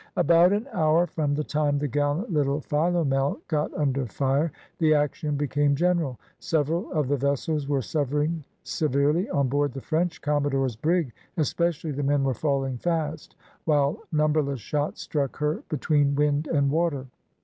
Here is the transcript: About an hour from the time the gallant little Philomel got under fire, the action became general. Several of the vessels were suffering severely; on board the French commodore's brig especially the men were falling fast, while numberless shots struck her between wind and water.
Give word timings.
About 0.17 0.51
an 0.51 0.67
hour 0.73 1.05
from 1.05 1.35
the 1.35 1.43
time 1.43 1.77
the 1.77 1.87
gallant 1.87 2.33
little 2.33 2.59
Philomel 2.59 3.39
got 3.47 3.71
under 3.75 4.07
fire, 4.07 4.51
the 4.79 4.95
action 4.95 5.35
became 5.37 5.75
general. 5.75 6.19
Several 6.39 6.91
of 6.91 7.07
the 7.07 7.17
vessels 7.17 7.67
were 7.67 7.83
suffering 7.83 8.43
severely; 8.63 9.29
on 9.29 9.47
board 9.47 9.73
the 9.73 9.79
French 9.81 10.19
commodore's 10.19 10.75
brig 10.75 11.13
especially 11.37 11.91
the 11.91 12.01
men 12.01 12.23
were 12.23 12.33
falling 12.33 12.79
fast, 12.79 13.35
while 13.65 13.99
numberless 14.11 14.59
shots 14.59 15.03
struck 15.03 15.37
her 15.37 15.61
between 15.69 16.15
wind 16.15 16.47
and 16.47 16.71
water. 16.71 17.05